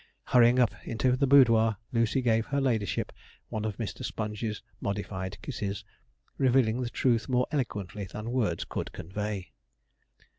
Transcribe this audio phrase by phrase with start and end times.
[0.25, 3.11] Hurrying up into the boudoir, Lucy gave her ladyship
[3.49, 4.03] one of Mr.
[4.03, 5.83] Sponge's modified kisses,
[6.39, 9.51] revealing the truth more eloquently than words could convey.